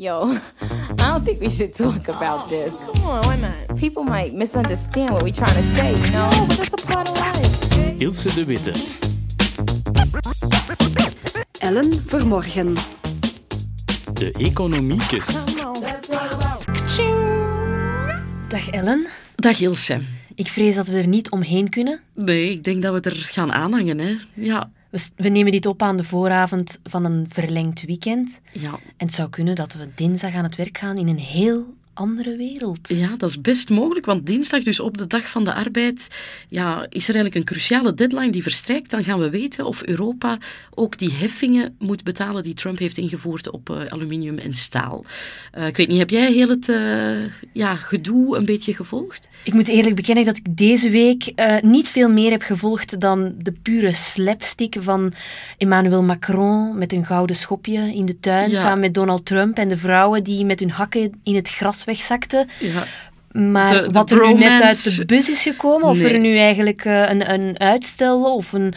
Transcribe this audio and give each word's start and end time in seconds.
Yo, 0.00 0.22
I 0.62 0.94
don't 0.96 1.24
think 1.26 1.42
we 1.42 1.50
should 1.50 1.74
talk 1.74 2.08
about 2.08 2.48
this. 2.48 2.72
Come 2.72 3.04
on, 3.04 3.22
why 3.26 3.36
not? 3.36 3.78
People 3.78 4.02
might 4.02 4.32
misunderstand 4.32 5.12
what 5.12 5.22
we're 5.22 5.30
trying 5.30 5.54
to 5.54 5.62
say, 5.74 5.92
you 5.92 6.10
know? 6.10 6.46
But 6.48 6.56
that's 6.56 6.72
a 6.72 6.86
part 6.86 7.10
of 7.10 7.18
life. 7.18 7.98
Ilse 7.98 8.34
de 8.34 8.44
Witte. 8.44 8.72
Ellen 11.58 11.92
Vermorgen. 12.06 12.74
De 14.12 14.30
economiekes. 14.32 15.26
Dag 18.48 18.70
Ellen. 18.70 19.06
Dag 19.34 19.60
Ilse. 19.60 20.00
Ik 20.34 20.48
vrees 20.48 20.74
dat 20.74 20.86
we 20.86 20.96
er 20.96 21.08
niet 21.08 21.30
omheen 21.30 21.68
kunnen. 21.68 22.00
Nee, 22.14 22.50
ik 22.50 22.64
denk 22.64 22.82
dat 22.82 22.90
we 22.90 22.96
het 22.96 23.06
er 23.06 23.16
gaan 23.16 23.52
aanhangen. 23.52 23.98
Hè. 23.98 24.16
Ja, 24.34 24.70
We, 24.90 25.10
we 25.16 25.28
nemen 25.28 25.52
dit 25.52 25.66
op 25.66 25.82
aan 25.82 25.96
de 25.96 26.04
vooravond 26.04 26.78
van 26.82 27.04
een 27.04 27.26
verlengd 27.28 27.84
weekend. 27.84 28.40
ja, 28.52 28.70
En 28.72 29.06
het 29.06 29.12
zou 29.14 29.28
kunnen 29.30 29.54
dat 29.54 29.72
we 29.72 29.88
dinsdag 29.94 30.34
aan 30.34 30.44
het 30.44 30.56
werk 30.56 30.78
gaan 30.78 30.96
in 30.96 31.08
een 31.08 31.18
heel 31.18 31.74
andere 31.94 32.36
wereld. 32.36 32.88
ja, 32.88 33.16
dat 33.16 33.28
is 33.30 33.40
best 33.40 33.70
mogelijk, 33.70 34.06
want 34.06 34.26
dinsdag, 34.26 34.62
dus 34.62 34.80
op 34.80 34.98
de 34.98 35.06
dag 35.06 35.30
van 35.30 35.44
de 35.44 35.52
arbeid, 35.52 36.08
ja, 36.48 36.86
is 36.88 37.08
er 37.08 37.14
eigenlijk 37.14 37.34
een 37.34 37.44
cruciale 37.54 37.94
deadline 37.94 38.30
die 38.30 38.42
verstrijkt. 38.42 38.90
Dan 38.90 39.04
gaan 39.04 39.18
we 39.18 39.30
weten 39.30 39.64
of 39.66 39.82
Europa 39.82 40.38
ook 40.74 40.98
die 40.98 41.12
heffingen 41.12 41.74
moet 41.78 42.04
betalen 42.04 42.42
die 42.42 42.54
Trump 42.54 42.78
heeft 42.78 42.98
ingevoerd 42.98 43.50
op 43.50 43.70
eh, 43.70 43.84
aluminium 43.86 44.38
en 44.38 44.54
staal. 44.54 45.04
Eh, 45.52 45.66
ik 45.66 45.76
weet 45.76 45.88
niet, 45.88 45.98
heb 45.98 46.10
jij 46.10 46.32
heel 46.32 46.48
het 46.48 46.68
eh, 46.68 47.22
ja, 47.52 47.74
gedoe 47.74 48.36
een 48.36 48.44
beetje 48.44 48.74
gevolgd? 48.74 49.28
Ik 49.44 49.52
moet 49.52 49.68
eerlijk 49.68 49.94
bekennen 49.96 50.24
dat 50.24 50.36
ik 50.36 50.56
deze 50.56 50.90
week 50.90 51.22
eh, 51.34 51.62
niet 51.62 51.88
veel 51.88 52.08
meer 52.08 52.30
heb 52.30 52.42
gevolgd 52.42 53.00
dan 53.00 53.34
de 53.38 53.52
pure 53.52 53.92
slapstick 53.92 54.76
van 54.78 55.12
Emmanuel 55.58 56.02
Macron 56.02 56.78
met 56.78 56.92
een 56.92 57.06
gouden 57.06 57.36
schopje 57.36 57.94
in 57.94 58.06
de 58.06 58.20
tuin 58.20 58.50
Ja. 58.50 58.60
samen 58.60 58.80
met 58.80 58.94
Donald 58.94 59.26
Trump 59.26 59.58
en 59.58 59.68
de 59.68 59.76
vrouwen 59.76 60.24
die 60.24 60.44
met 60.44 60.60
hun 60.60 60.70
hakken 60.70 61.20
in 61.22 61.34
het 61.34 61.48
gras 61.50 61.79
wegzakten. 61.84 62.48
Ja. 62.58 62.84
Maar 63.32 63.72
De- 63.72 63.82
de 63.82 63.90
wat 63.90 64.10
er 64.10 64.26
nu 64.26 64.34
net 64.38 64.60
uit 64.62 64.96
de 64.96 65.04
bus 65.04 65.30
is 65.30 65.42
gekomen, 65.42 65.88
of 65.88 65.98
Nee. 66.02 66.12
er 66.12 66.18
nu 66.18 66.36
eigenlijk 66.36 66.84
eh, 66.84 67.08
een, 67.10 67.32
een 67.32 67.58
uitstel 67.60 68.34
of 68.34 68.52
een, 68.52 68.72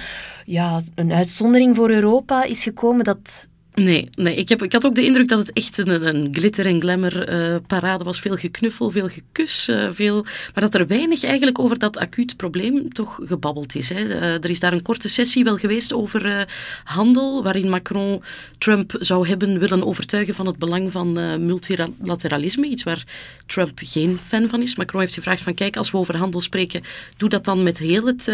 ja, 0.45 0.81
een 0.95 1.13
uitzondering 1.13 1.75
voor 1.75 1.89
Europa 1.89 2.43
is 2.43 2.63
gekomen, 2.63 3.03
dat... 3.03 3.47
Nee, 3.75 4.09
nee 4.15 4.35
ik, 4.35 4.49
heb, 4.49 4.63
ik 4.63 4.73
had 4.73 4.85
ook 4.85 4.95
de 4.95 5.05
indruk 5.05 5.27
dat 5.27 5.39
het 5.39 5.53
echt 5.53 5.77
een, 5.77 6.15
een 6.15 6.27
glitter 6.31 6.65
en 6.65 6.81
glamour 6.81 7.27
eh, 7.67 7.97
was. 7.97 8.19
Veel 8.19 8.35
geknuffel, 8.35 8.91
veel 8.91 9.07
gekus, 9.07 9.67
eh, 9.67 9.87
veel... 9.91 10.21
maar 10.23 10.63
dat 10.63 10.73
er 10.73 10.87
weinig 10.87 11.23
eigenlijk 11.23 11.59
over 11.59 11.79
dat 11.79 11.97
acuut 11.97 12.37
probleem 12.37 12.93
toch 12.93 13.19
gebabbeld 13.23 13.75
is. 13.75 13.89
Hè. 13.89 13.95
Eh, 13.95 14.33
er 14.33 14.49
is 14.49 14.59
daar 14.59 14.73
een 14.73 14.81
korte 14.81 15.07
sessie 15.07 15.43
wel 15.43 15.57
geweest 15.57 15.93
over 15.93 16.47
handel, 16.83 17.43
waarin 17.43 17.69
Macron 17.69 18.23
Trump 18.57 18.95
zou 18.99 19.27
hebben 19.27 19.59
willen 19.59 19.85
overtuigen 19.85 20.33
van 20.33 20.45
het 20.45 20.57
belang 20.57 20.91
van 20.91 21.13
multilateralisme, 21.45 22.67
iets 22.67 22.83
waar 22.83 23.03
Trump 23.45 23.79
geen 23.83 24.19
fan 24.25 24.47
van 24.47 24.61
is. 24.61 24.75
Macron 24.75 25.01
heeft 25.01 25.13
gevraagd 25.13 25.41
van 25.41 25.53
kijk, 25.53 25.77
als 25.77 25.91
we 25.91 25.97
over 25.97 26.17
handel 26.17 26.41
spreken, 26.41 26.81
doe 27.17 27.29
dat 27.29 27.45
dan 27.45 27.63
met 27.63 27.77
heel 27.77 28.05
het 28.05 28.31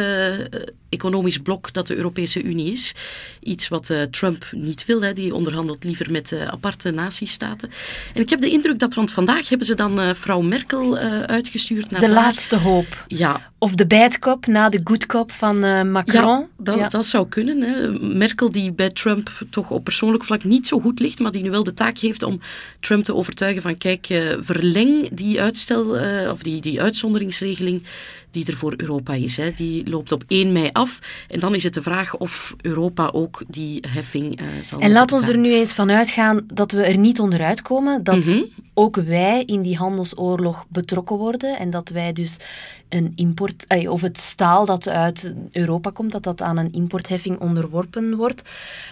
economisch 0.89 1.37
blok 1.37 1.73
dat 1.73 1.87
de 1.87 1.95
Europese 1.95 2.43
Unie 2.43 2.71
is. 2.71 2.93
Iets 3.41 3.67
wat 3.67 3.89
eh, 3.89 4.01
Trump 4.01 4.45
niet 4.51 4.85
wil, 4.85 5.01
hè. 5.01 5.13
die 5.13 5.35
onderhandelt 5.35 5.83
liever 5.83 6.11
met 6.11 6.31
eh, 6.31 6.47
aparte 6.47 6.91
natiestaten. 6.91 7.69
En 8.13 8.21
ik 8.21 8.29
heb 8.29 8.39
de 8.41 8.49
indruk 8.49 8.79
dat, 8.79 8.93
want 8.93 9.11
vandaag 9.11 9.49
hebben 9.49 9.67
ze 9.67 9.73
dan 9.75 9.99
eh, 9.99 10.13
vrouw 10.13 10.41
Merkel 10.41 10.97
uitgestuurd 10.97 11.91
naar 11.91 11.99
De 11.99 12.05
daar. 12.05 12.15
laatste 12.15 12.55
hoop. 12.57 13.05
Ja, 13.07 13.47
Of 13.57 13.75
de 13.75 13.85
bad 13.87 14.19
cop 14.19 14.45
na 14.45 14.69
de 14.69 14.81
good 14.83 15.05
cop 15.05 15.31
van 15.31 15.59
Macron. 15.91 16.23
ja, 16.39 16.47
dat, 16.57 16.77
Ja. 16.77 16.87
dat 16.87 17.05
zou 17.05 17.27
kunnen. 17.29 17.61
Hè. 17.61 17.87
Merkel, 18.15 18.51
die 18.51 18.71
bij 18.71 18.89
Trump 18.89 19.29
toch 19.49 19.71
op 19.71 19.83
persoonlijk 19.83 20.23
vlak 20.23 20.43
niet 20.43 20.67
zo 20.67 20.79
goed 20.79 20.99
ligt, 20.99 21.19
maar 21.19 21.31
die 21.31 21.43
nu 21.43 21.49
wel 21.49 21.63
de 21.63 21.73
taak 21.73 21.97
heeft 21.97 22.23
om 22.23 22.39
Trump 22.79 23.03
te 23.03 23.15
overtuigen 23.15 23.61
van 23.61 23.77
kijk, 23.77 24.05
verleng 24.39 25.09
die 25.11 25.41
uitstel, 25.41 25.85
of 26.31 26.43
die, 26.43 26.61
die 26.61 26.81
uitzonderingsregeling 26.81 27.83
die 28.31 28.45
er 28.45 28.53
voor 28.57 28.73
Europa 28.77 29.13
is. 29.13 29.37
Hè. 29.37 29.51
Die 29.51 29.89
loopt 29.89 30.11
op 30.11 30.23
1 30.27 30.51
mei 30.51 30.69
af. 30.79 30.99
En 31.27 31.39
dan 31.39 31.55
is 31.55 31.63
het 31.63 31.73
de 31.73 31.81
vraag 31.81 32.17
of 32.17 32.55
Europa 32.61 33.09
ook 33.13 33.43
die 33.47 33.83
heffing 33.87 34.39
eh, 34.39 34.45
zal 34.61 34.79
En 34.79 34.91
laat 34.91 35.11
ons 35.11 35.27
er 35.27 35.37
nu 35.37 35.53
eens 35.53 35.73
van 35.73 35.91
uitgaan 35.91 36.41
dat 36.53 36.71
we 36.71 36.81
er 36.83 36.97
niet 36.97 37.19
onderuit 37.19 37.61
komen, 37.61 38.03
dat 38.03 38.25
Mhm. 38.25 38.43
ook 38.73 38.95
wij 38.95 39.43
in 39.45 39.61
die 39.61 39.77
handelsoorlog 39.77 40.65
betrokken 40.69 41.17
worden 41.17 41.57
en 41.59 41.69
dat 41.69 41.89
wij 41.89 42.13
dus 42.13 42.37
een 42.89 43.11
import, 43.15 43.65
eh, 43.67 43.91
of 43.91 44.01
het 44.01 44.17
staal 44.19 44.65
dat 44.65 44.87
uit 44.87 45.33
Europa 45.51 45.89
komt, 45.89 46.11
dat 46.11 46.23
dat 46.23 46.41
aan 46.41 46.57
een 46.57 46.71
importheffing 46.71 47.39
onderworpen 47.39 48.15
wordt. 48.15 48.41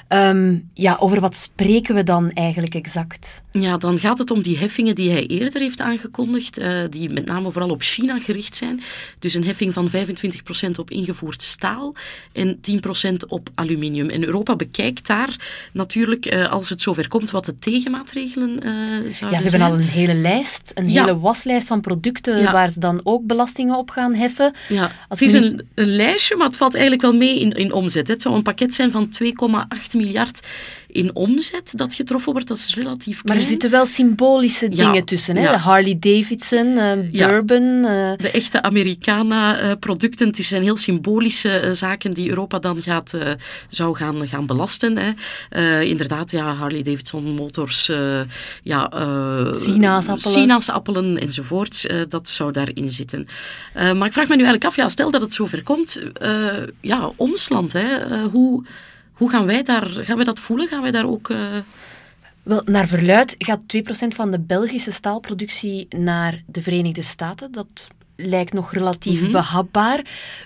Ehm, 0.07 0.55
ja, 0.73 0.97
over 0.99 1.19
wat 1.19 1.35
spreken 1.35 1.95
we 1.95 2.03
dan 2.03 2.31
eigenlijk 2.31 2.75
exact? 2.75 3.43
Ja, 3.51 3.77
dan 3.77 3.99
gaat 3.99 4.17
het 4.17 4.31
om 4.31 4.41
die 4.41 4.57
heffingen 4.57 4.95
die 4.95 5.11
hij 5.11 5.25
eerder 5.27 5.61
heeft 5.61 5.81
aangekondigd, 5.81 6.57
eh, 6.57 6.79
die 6.89 7.09
met 7.09 7.25
name 7.25 7.51
vooral 7.51 7.69
op 7.71 7.81
China 7.81 8.19
gericht 8.19 8.55
zijn. 8.55 8.81
Dus 9.19 9.33
een 9.33 9.43
heffing 9.45 9.73
van 9.73 9.89
25% 9.89 10.77
op 10.79 10.89
ingevoerd 10.91 11.41
staal 11.41 11.93
en 12.33 12.59
10% 12.61 13.27
op 13.27 13.49
aluminium. 13.55 14.09
En 14.09 14.23
Europa 14.25 14.55
bekijkt 14.55 15.07
daar 15.07 15.35
natuurlijk, 15.73 16.25
eh, 16.25 16.51
als 16.51 16.69
het 16.69 16.81
zover 16.81 17.07
komt, 17.07 17.31
wat 17.31 17.45
de 17.45 17.57
tegenmaatregelen 17.59 18.63
eh 18.63 18.71
zouden 19.11 19.39
Ja, 19.39 19.41
ze 19.41 19.49
zijn. 19.49 19.61
hebben 19.61 19.61
al 19.61 19.73
een 19.73 19.91
hele 19.91 20.13
lijst, 20.15 20.71
een 20.75 20.89
Ja. 20.91 21.05
hele 21.05 21.19
waslijst 21.19 21.67
van 21.67 21.81
producten 21.81 22.41
Ja. 22.41 22.51
waar 22.51 22.69
ze 22.69 22.79
dan 22.79 23.01
ook 23.03 23.25
belastingen 23.25 23.77
op 23.77 23.86
gaan 23.91 24.13
heffen. 24.13 24.53
Ja, 24.69 24.91
Als 25.07 25.19
het 25.19 25.29
is 25.29 25.33
een, 25.33 25.61
een 25.75 25.95
lijstje, 25.95 26.35
maar 26.35 26.47
het 26.47 26.57
valt 26.57 26.73
eigenlijk 26.73 27.01
wel 27.03 27.13
mee 27.15 27.39
in, 27.39 27.51
in 27.51 27.71
omzet. 27.73 28.07
hè. 28.07 28.13
Het 28.13 28.21
zou 28.21 28.35
een 28.35 28.41
pakket 28.43 28.73
zijn 28.73 28.91
van 28.91 29.09
2,8 29.23 29.95
miljard 29.95 30.47
in 30.87 31.15
omzet 31.15 31.73
dat 31.75 31.93
getroffen 31.93 32.31
wordt. 32.31 32.47
Dat 32.47 32.57
is 32.57 32.75
relatief 32.75 33.15
Maar 33.15 33.23
klein. 33.23 33.39
er 33.39 33.45
zitten 33.45 33.69
wel 33.69 33.85
symbolische 33.85 34.67
Ja, 34.69 34.75
dingen 34.75 35.05
tussen. 35.05 35.35
Hè? 35.35 35.41
ja. 35.43 35.51
De 35.51 35.57
Harley 35.57 35.97
Davidson, 35.99 36.77
eh, 36.77 37.11
Ja. 37.13 37.27
bourbon. 37.27 37.85
eh, 37.85 38.11
De 38.17 38.31
echte 38.31 38.61
Americana-producten, 38.61 40.27
het 40.27 40.35
zijn 40.37 40.61
heel 40.63 40.77
symbolische 40.77 41.49
eh, 41.49 41.71
zaken 41.71 42.11
die 42.11 42.29
Europa 42.29 42.59
dan 42.59 42.81
gaat, 42.81 43.13
eh, 43.13 43.31
zou 43.69 43.95
gaan, 43.95 44.27
gaan 44.27 44.45
belasten. 44.45 44.97
Hè. 44.97 45.11
Eh, 45.49 45.81
inderdaad, 45.89 46.31
ja, 46.31 46.53
Harley-Davidson 46.53 47.23
motors, 47.23 47.89
eh, 47.89 48.19
ja, 48.63 48.89
eh, 48.91 49.53
Sinaasappelen. 49.53 50.31
sinaasappelen 50.39 51.17
enzovoort, 51.17 51.85
eh, 51.85 51.97
dat 52.09 52.27
zou 52.29 52.51
daarin 52.51 52.91
zitten. 52.91 53.27
Eh, 53.77 53.93
maar 53.93 54.07
ik 54.07 54.13
vraag 54.13 54.27
me 54.27 54.35
nu 54.35 54.43
eigenlijk 54.43 54.65
af, 54.65 54.75
ja, 54.75 54.89
stel 54.89 55.11
dat 55.11 55.21
het 55.21 55.33
zover 55.33 55.63
komt, 55.63 56.11
eh, 56.13 56.63
ja, 56.81 57.11
ons 57.15 57.49
land, 57.49 57.73
hè, 57.73 57.97
eh, 57.97 58.23
hoe, 58.31 58.65
hoe 59.11 59.29
gaan 59.29 59.45
wij 59.45 59.63
daar, 59.63 59.85
gaan 59.85 60.15
wij 60.15 60.25
dat 60.25 60.39
voelen? 60.39 60.67
Gaan 60.67 60.81
wij 60.81 60.91
daar 60.91 61.05
ook... 61.05 61.33
Wel, 62.43 62.61
naar 62.65 62.87
verluid 62.87 63.35
gaat 63.37 63.67
2% 63.67 64.15
van 64.15 64.31
de 64.31 64.39
Belgische 64.39 64.91
staalproductie 64.91 65.87
naar 65.89 66.43
de 66.45 66.61
Verenigde 66.61 67.01
Staten. 67.01 67.51
Dat 67.51 67.87
lijkt 68.19 68.53
nog 68.53 68.73
relatief 68.73 69.21
Mhm. 69.21 69.31
behapbaar. 69.31 69.97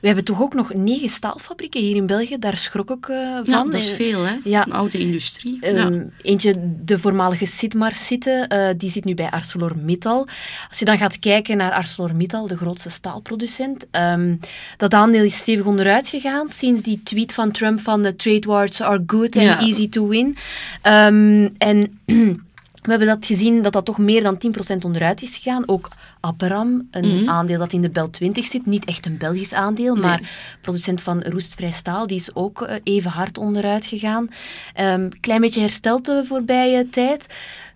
We 0.02 0.08
hebben 0.08 0.24
toch 0.26 0.42
ook 0.42 0.54
nog 0.54 0.74
negen 0.74 1.10
staalfabrieken 1.10 1.82
hier 1.82 1.96
in 1.96 2.06
België. 2.06 2.38
Daar 2.40 2.58
schrok 2.58 2.90
ik 2.92 3.08
eh, 3.10 3.18
van. 3.34 3.44
ja, 3.46 3.64
dat 3.64 3.74
is 3.74 3.90
Eh, 3.90 3.96
veel, 3.96 4.24
hè? 4.24 4.36
ja. 4.44 4.66
Een 4.66 4.74
oude 4.74 4.98
industrie. 4.98 5.58
ja. 5.62 5.68
Ehm, 5.68 6.04
Eentje, 6.22 6.56
de 6.84 7.00
voormalige 7.00 7.46
Sidmar 7.46 7.96
zitten, 7.96 8.48
eh, 8.48 8.70
die 8.78 8.90
zit 8.90 9.06
nu 9.06 9.14
bij 9.14 9.30
ArcelorMittal. 9.30 10.28
Als 10.70 10.80
je 10.80 10.86
dan 10.86 10.98
gaat 10.98 11.20
kijken 11.20 11.58
naar 11.58 11.72
ArcelorMittal, 11.72 12.48
de 12.48 12.58
grootste 12.58 12.90
staalproducent, 12.90 13.86
ehm, 13.92 14.36
dat 14.78 14.94
aandeel 14.94 15.24
is 15.24 15.38
stevig 15.38 15.66
onderuit 15.66 16.08
gegaan 16.08 16.50
sinds 16.50 16.82
die 16.82 17.02
tweet 17.04 17.34
van 17.34 17.52
Trump 17.52 17.80
van 17.82 18.02
de 18.02 18.16
trade 18.16 18.48
wars 18.48 18.82
are 18.82 19.04
good 19.08 19.36
and 19.36 19.46
Ja. 19.46 19.60
easy 19.60 19.90
to 19.90 20.08
win. 20.08 20.38
Ehm, 20.82 21.50
en 21.58 22.00
we 22.82 22.90
hebben 22.90 23.08
dat 23.08 23.26
gezien 23.26 23.62
dat 23.62 23.74
dat 23.74 23.86
toch 23.86 23.98
meer 23.98 24.24
dan 24.24 24.38
10% 24.38 24.86
onderuit 24.86 25.22
is 25.22 25.38
gegaan. 25.38 25.64
Ook 25.66 25.88
Aperam, 26.24 26.88
een 26.92 27.14
Mhm. 27.14 27.30
aandeel 27.30 27.60
dat 27.60 27.74
in 27.74 27.82
de 27.82 27.90
Bel 27.90 28.10
20 28.10 28.46
zit, 28.46 28.66
niet 28.66 28.86
echt 28.86 29.06
een 29.06 29.18
Belgisch 29.18 29.54
aandeel, 29.54 29.96
maar 29.96 30.30
producent 30.62 31.02
van 31.02 31.22
roestvrij 31.24 31.72
staal, 31.72 32.08
die 32.08 32.18
is 32.18 32.36
ook 32.36 32.62
eh, 32.62 32.76
even 32.84 33.12
hard 33.12 33.38
onderuit 33.38 33.86
gegaan. 33.86 34.28
Een 34.74 35.20
klein 35.20 35.42
beetje 35.42 35.62
hersteld 35.62 36.06
de 36.06 36.22
voorbije 36.26 36.90
tijd. 36.90 37.26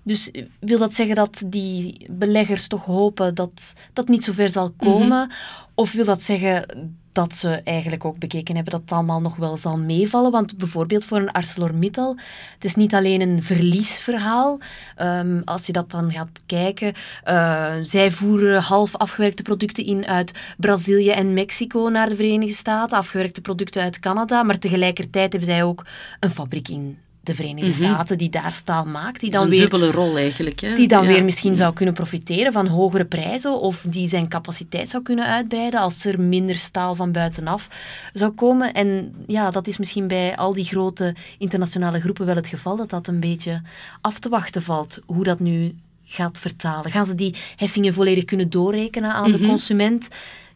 Dus 0.03 0.31
eh, 0.31 0.43
wil 0.59 0.78
dat 0.78 0.93
zeggen 0.93 1.16
dat 1.16 1.41
die 1.46 2.05
beleggers 2.11 2.67
toch 2.67 2.85
hopen 2.85 3.35
dat 3.35 3.73
dat 3.93 4.08
niet 4.08 4.23
zo 4.23 4.34
ver 4.34 4.49
zal 4.49 4.72
komen? 4.78 5.29
Of 5.75 5.91
wil 5.91 6.05
dat 6.05 6.22
zeggen 6.22 6.66
dat 7.16 7.34
ze 7.34 7.62
eigenlijk 7.64 8.06
ook 8.06 8.20
bekeken 8.20 8.56
hebben 8.56 8.73
dat 8.73 8.82
het 8.82 8.91
allemaal 8.91 9.22
nog 9.22 9.35
wel 9.35 9.58
zal 9.58 9.78
meevallen? 9.78 10.32
Want 10.32 10.58
bijvoorbeeld 10.58 11.06
voor 11.06 11.17
een 11.17 11.32
ArcelorMittal, 11.32 12.17
het 12.53 12.66
is 12.66 12.76
niet 12.76 12.94
alleen 12.94 13.22
een 13.22 13.44
verliesverhaal. 13.44 14.59
Ehm, 14.96 15.41
als 15.46 15.66
je 15.66 15.72
dat 15.72 15.91
dan 15.91 16.12
gaat 16.12 16.34
bekijken, 16.34 16.94
eh, 17.23 17.73
zij 17.82 18.12
voeren 18.12 18.62
half 18.62 18.96
afgewerkte 18.96 19.44
producten 19.44 19.85
in 19.85 20.08
uit 20.08 20.32
Brazilië 20.58 21.09
en 21.09 21.34
Mexico 21.34 21.88
naar 21.90 22.09
de 22.09 22.16
Verenigde 22.16 22.56
Staten, 22.56 22.97
afgewerkte 22.97 23.41
producten 23.41 23.82
uit 23.82 24.00
Canada, 24.00 24.44
maar 24.44 24.59
tegelijkertijd 24.59 25.32
hebben 25.32 25.50
zij 25.50 25.64
ook 25.64 25.85
een 26.20 26.29
fabriek 26.29 26.68
in 26.68 27.04
de 27.25 27.35
Verenigde 27.35 27.73
Staten, 27.73 28.17
die 28.17 28.29
daar 28.29 28.53
staal 28.53 28.85
maakt, 28.85 29.19
die 29.19 29.29
Dat 29.31 29.43
is 29.43 29.45
dan 29.49 29.59
een 29.59 29.59
weer 29.59 29.69
dubbele 29.69 29.91
rol 29.91 30.17
eigenlijk. 30.17 30.59
Hè? 30.59 30.73
die 30.73 30.87
dan 30.87 31.03
Ja. 31.03 31.09
weer 31.09 31.23
misschien 31.23 31.55
zou 31.55 31.73
kunnen 31.73 31.93
profiteren 31.93 32.51
van 32.53 32.67
hogere 32.67 33.05
prijzen 33.05 33.59
of 33.59 33.85
die 33.89 34.07
zijn 34.07 34.27
capaciteit 34.27 34.89
zou 34.89 35.03
kunnen 35.03 35.25
uitbreiden 35.25 35.79
als 35.79 36.05
er 36.05 36.22
minder 36.22 36.55
staal 36.55 36.95
van 36.95 37.11
buitenaf 37.11 37.69
zou 38.13 38.31
komen. 38.31 38.73
En 38.73 39.13
ja, 39.27 39.51
dat 39.51 39.67
is 39.67 39.77
misschien 39.77 40.07
bij 40.07 40.37
al 40.37 40.53
die 40.53 40.66
grote 40.66 41.16
internationale 41.37 41.99
groepen 41.99 42.25
wel 42.25 42.35
het 42.35 42.47
geval, 42.47 42.75
dat 42.75 42.89
dat 42.89 43.07
een 43.07 43.19
beetje 43.19 43.61
af 44.01 44.19
te 44.19 44.29
wachten 44.29 44.63
valt, 44.63 44.99
hoe 45.05 45.23
dat 45.23 45.39
nu 45.39 45.75
gaat 46.05 46.39
vertalen. 46.39 46.91
Gaan 46.91 47.05
ze 47.05 47.16
die 47.16 47.35
heffingen 47.55 47.93
volledig 47.93 48.25
kunnen 48.25 48.49
doorrekenen 48.49 49.13
aan 49.13 49.31
de 49.31 49.39
consument? 49.47 50.07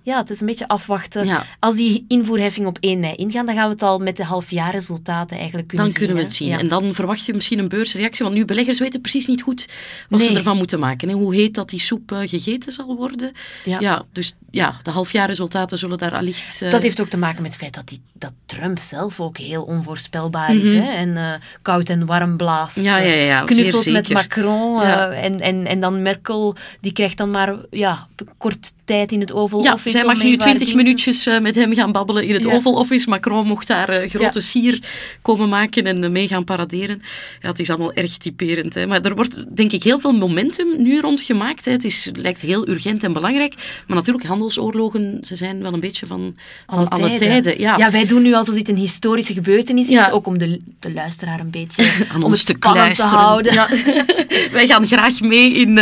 Ja, 0.02 0.18
het 0.18 0.30
is 0.30 0.40
een 0.42 0.46
beetje 0.48 0.68
afwachten. 0.68 1.26
Ja. 1.26 1.46
Als 1.60 1.76
die 1.76 2.06
invoerheffingen 2.08 2.70
op 2.70 2.78
1 2.80 3.00
mei 3.00 3.16
ingaan, 3.16 3.46
dan 3.46 3.56
gaan 3.56 3.66
we 3.68 3.74
het 3.74 3.84
al 3.84 4.00
met 4.00 4.18
de 4.18 4.24
halfjaarresultaten 4.24 5.38
eigenlijk 5.38 5.68
kunnen 5.68 5.86
Dan 5.86 5.96
zien. 5.96 6.06
kunnen 6.08 6.16
we 6.18 6.22
hè? 6.22 6.28
het 6.28 6.38
zien. 6.38 6.48
Ja. 6.50 6.60
En 6.60 6.68
dan 6.68 6.94
verwacht 6.94 7.26
je 7.26 7.34
misschien 7.34 7.60
een 7.60 7.68
beursreactie, 7.68 8.24
want 8.26 8.38
nu 8.38 8.46
beleggers 8.46 8.80
weten 8.80 9.02
precies 9.02 9.26
niet 9.28 9.42
goed 9.42 9.68
wat 10.10 10.22
ze 10.22 10.36
ervan 10.36 10.58
moeten 10.58 10.80
maken. 10.80 11.10
En 11.10 11.16
hoe 11.16 11.36
heet 11.36 11.56
dat 11.56 11.70
die 11.70 11.80
soep 11.80 12.12
eh, 12.12 12.20
gegeten 12.30 12.72
zal 12.72 12.96
worden. 12.96 13.32
Ja. 13.66 14.04
dus 14.12 14.36
ja, 14.52 14.76
de 14.84 14.90
halfjaarresultaten 14.92 15.78
zullen 15.78 15.98
daar 15.98 16.16
allicht... 16.16 16.62
eh, 16.62 16.72
Dat 16.72 16.82
heeft 16.82 17.02
ook 17.02 17.10
te 17.10 17.18
maken 17.18 17.42
met 17.42 17.52
het 17.52 17.62
feit 17.62 17.74
dat, 17.74 17.88
die, 17.88 18.02
dat 18.14 18.32
Trump 18.46 18.80
zelf 18.80 19.20
ook 19.20 19.38
heel 19.38 19.64
onvoorspelbaar 19.64 20.56
is. 20.56 20.72
Hè? 20.72 20.90
En 20.92 21.18
eh, 21.18 21.34
koud 21.62 21.90
en 21.90 22.06
warm 22.06 22.38
blaast. 22.38 22.76
Mhm. 22.78 22.86
Ja, 22.86 22.98
ja, 22.98 23.14
ja, 23.14 23.44
knuffelt 23.44 23.92
met. 23.92 24.10
Macron. 24.10 24.82
En, 24.82 25.40
en, 25.40 25.66
en 25.66 25.80
dan 25.80 26.02
Merkel, 26.02 26.56
die 26.82 26.92
krijgt 26.92 27.18
dan 27.18 27.32
maar 27.32 27.56
ja, 27.70 28.08
kort 28.38 28.74
tijd 28.86 29.12
in 29.12 29.20
het 29.20 29.34
Oval 29.34 29.60
Office. 29.60 29.89
Zij 29.90 30.06
mag 30.06 30.24
nu 30.24 30.30
even 30.30 30.40
haar 30.40 30.56
20 30.56 30.58
ding 30.68 30.70
te- 30.70 30.76
minuutjes 30.84 31.26
eh, 31.26 31.40
met 31.40 31.56
hem 31.56 31.74
gaan 31.74 31.92
babbelen 31.92 32.24
in 32.24 32.34
het 32.34 32.44
Ja. 32.44 32.52
Oval 32.52 32.74
Office. 32.74 33.10
Macron 33.10 33.48
mocht 33.48 33.68
daar 33.68 33.90
eh, 33.90 34.10
grote 34.10 34.40
Ja. 34.40 34.46
sier 34.46 34.80
komen 35.22 35.50
maken 35.50 35.86
en 35.86 36.04
eh, 36.04 36.10
mee 36.10 36.28
gaan 36.28 36.44
paraderen. 36.44 37.02
Ja, 37.42 37.48
het 37.50 37.60
is 37.60 37.70
allemaal 37.70 37.94
erg 37.94 38.18
typerend. 38.18 38.74
Hè. 38.74 38.88
Maar 38.88 39.02
er 39.02 39.16
wordt 39.16 39.56
denk 39.56 39.72
ik 39.72 39.84
heel 39.84 40.00
veel 40.00 40.12
momentum 40.12 40.82
nu 40.84 41.00
rond 41.00 41.22
gemaakt. 41.22 41.66
Hè. 41.66 41.72
Het 41.72 41.84
is, 41.84 42.10
lijkt 42.14 42.42
heel 42.42 42.68
urgent 42.70 43.04
en 43.04 43.14
belangrijk. 43.14 43.54
Maar 43.88 43.98
natuurlijk, 43.98 44.26
handelsoorlogen, 44.26 45.18
ze 45.22 45.36
zijn 45.36 45.62
wel 45.62 45.74
een 45.74 45.80
beetje 45.80 46.06
van, 46.08 46.36
van 46.68 46.88
alle, 46.90 47.14
tijden. 47.18 47.60
Ja. 47.60 47.92
wij 47.92 48.06
doen 48.06 48.22
nu 48.22 48.34
alsof 48.34 48.56
dit 48.56 48.70
een 48.70 48.76
historische 48.76 49.34
gebeurtenis 49.34 49.88
is, 49.90 50.12
ook 50.12 50.26
om 50.26 50.38
de, 50.38 50.62
de 50.80 50.94
luisteraar 50.94 51.40
een 51.40 51.50
beetje 51.52 51.92
aan 52.14 52.24
ons 52.24 52.44
te 52.44 52.54
spannend 52.58 52.96
te 52.96 53.02
kluisteren. 53.02 53.20
houden. 53.20 53.54
Wij 54.52 54.68
gaan 54.68 54.86
graag 54.88 55.22
mee 55.22 55.54
in, 55.54 55.78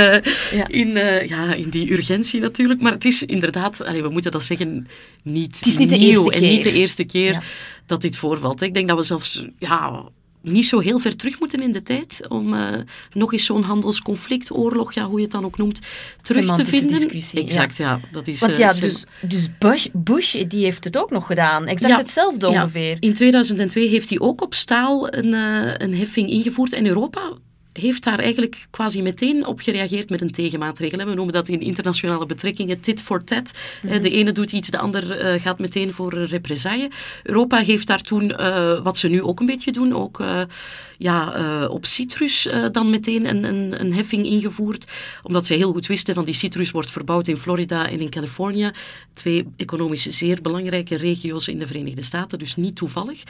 in, 0.68 0.88
ja, 1.28 1.54
in 1.54 1.70
die 1.70 1.92
urgentie 1.94 2.40
natuurlijk. 2.42 2.82
Maar 2.82 2.92
het 2.92 3.06
is 3.06 3.24
inderdaad, 3.24 3.84
allee, 3.98 4.08
we 4.08 4.14
moeten 4.14 4.32
dat 4.32 4.44
zeggen, 4.44 4.88
niet, 5.24 5.56
Het 5.56 5.66
is 5.66 5.78
niet 5.78 5.90
de 5.90 5.96
nieuw. 5.98 6.24
eerste 6.32 6.46
En 6.46 6.52
niet 6.54 6.64
de 6.64 6.72
eerste 6.72 7.04
keer 7.04 7.32
Ja. 7.32 7.42
dat 7.86 8.02
dit 8.02 8.18
voorvalt. 8.18 8.62
Ik 8.62 8.74
denk 8.74 8.88
dat 8.88 8.98
we 8.98 9.04
zelfs 9.04 9.46
ja, 9.60 10.04
niet 10.42 10.66
zo 10.66 10.80
heel 10.80 11.00
ver 11.00 11.16
terug 11.16 11.40
moeten 11.40 11.62
in 11.62 11.72
de 11.72 11.84
tijd 11.84 12.26
om 12.30 12.54
eh, 12.54 12.68
nog 13.14 13.34
eens 13.34 13.46
zo'n 13.46 13.62
handelsconflict, 13.64 14.52
oorlog, 14.52 14.94
ja, 14.94 15.06
hoe 15.06 15.18
je 15.18 15.24
het 15.24 15.32
dan 15.32 15.46
ook 15.46 15.58
noemt, 15.58 15.80
terug 16.22 16.52
te 16.54 16.66
vinden. 16.66 16.96
discussie, 17.00 17.40
exact, 17.42 17.78
ja. 17.78 18.00
Dat 18.12 18.28
is, 18.28 18.40
Want 18.40 18.52
eh, 18.54 18.58
ja, 18.60 18.74
dus, 18.74 19.04
dus 19.22 19.48
Bush, 19.60 19.88
Bush, 19.94 20.36
die 20.48 20.64
heeft 20.64 20.84
het 20.84 20.98
ook 20.98 21.12
nog 21.12 21.26
gedaan. 21.26 21.66
Exact 21.66 21.92
Ja. 21.94 21.98
hetzelfde 21.98 22.48
Ja. 22.50 22.62
ongeveer. 22.62 22.98
In 23.00 23.14
2002 23.14 23.88
heeft 23.88 24.10
hij 24.10 24.20
ook 24.20 24.42
op 24.42 24.54
staal 24.54 25.14
een, 25.14 25.34
eh, 25.34 25.74
een 25.88 25.94
heffing 25.96 26.30
ingevoerd. 26.30 26.74
En 26.74 26.86
Europa 26.86 27.34
heeft 27.80 28.04
daar 28.04 28.20
eigenlijk 28.20 28.68
quasi 28.70 29.02
meteen 29.02 29.46
op 29.46 29.60
gereageerd 29.60 30.10
met 30.10 30.22
een 30.22 30.32
tegenmaatregel. 30.32 31.06
We 31.06 31.14
noemen 31.14 31.34
dat 31.34 31.48
in 31.48 31.62
internationale 31.62 32.26
betrekkingen 32.26 32.80
tit 32.80 33.02
for 33.02 33.24
tat. 33.24 33.52
Eh, 33.84 34.02
De 34.02 34.10
ene 34.10 34.32
doet 34.32 34.52
iets, 34.52 34.70
de 34.70 34.78
ander 34.78 35.12
eh, 35.12 35.42
gaat 35.42 35.60
meteen 35.60 35.92
voor 35.94 36.14
een 36.14 36.26
represaille. 36.28 36.90
Europa 37.24 37.58
heeft 37.58 37.88
daar 37.88 38.02
toen, 38.02 38.36
eh, 38.36 38.82
wat 38.84 38.98
ze 38.98 39.08
nu 39.08 39.22
ook 39.22 39.40
een 39.40 39.46
beetje 39.46 39.72
doen, 39.72 39.94
ook 39.94 40.20
eh, 40.20 40.42
ja, 40.98 41.68
op 41.68 41.86
citrus 41.86 42.48
dan 42.72 42.90
meteen 42.90 43.30
een, 43.30 43.44
een, 43.44 43.80
een 43.80 43.94
heffing 43.94 44.26
ingevoerd. 44.26 44.88
Omdat 45.24 45.46
zij 45.46 45.58
heel 45.58 45.72
goed 45.72 45.86
wisten 45.86 46.16
van 46.16 46.26
die 46.26 46.34
citrus 46.34 46.72
wordt 46.72 46.92
verbouwd 46.92 47.28
in 47.28 47.38
Florida 47.38 47.90
en 47.90 48.00
in 48.00 48.10
Californië. 48.10 48.72
Twee 49.14 49.48
economisch 49.58 50.06
zeer 50.06 50.42
belangrijke 50.42 50.96
regio's 50.96 51.48
in 51.48 51.60
de 51.60 51.68
Verenigde 51.68 52.02
Staten, 52.02 52.40
dus 52.40 52.56
niet 52.56 52.76
toevallig. 52.76 53.24